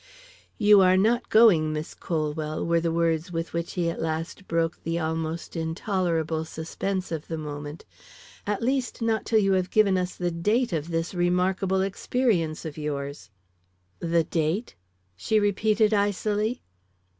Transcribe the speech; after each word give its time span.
"You 0.57 0.81
are 0.81 0.97
not 0.97 1.29
going, 1.29 1.71
Miss 1.73 1.93
Colwell," 1.93 2.65
were 2.65 2.79
the 2.81 2.91
words 2.91 3.31
with 3.31 3.53
which 3.53 3.73
he 3.73 3.87
at 3.87 4.01
last 4.01 4.47
broke 4.47 4.81
the 4.83 4.97
almost 4.97 5.55
intolerable 5.55 6.43
suspense 6.43 7.11
of 7.11 7.27
the 7.27 7.37
moment; 7.37 7.85
"at 8.47 8.63
least, 8.63 9.03
not 9.03 9.25
till 9.25 9.37
you 9.37 9.51
have 9.53 9.69
given 9.69 9.99
us 9.99 10.15
the 10.15 10.31
date 10.31 10.73
of 10.73 10.89
this 10.89 11.13
remarkable 11.13 11.81
experience 11.83 12.65
of 12.65 12.79
yours." 12.79 13.29
"The 13.99 14.23
date?" 14.23 14.73
she 15.15 15.39
repeated, 15.39 15.93
icily. 15.93 16.63